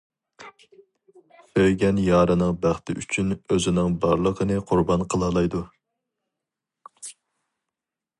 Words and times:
سۆيگەن 1.49 1.99
يارىنىڭ 2.05 2.55
بەختى 2.63 2.95
ئۈچۈن 3.01 3.29
ئۆزىنىڭ 3.35 3.99
بارلىقىنى 4.05 4.57
قۇربان 4.71 5.05
قىلالايدۇ. 5.15 5.65